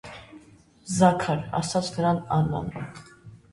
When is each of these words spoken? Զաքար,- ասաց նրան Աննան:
Զաքար,- 1.01 1.45
ասաց 1.61 1.93
նրան 1.99 2.25
Աննան: 2.41 2.75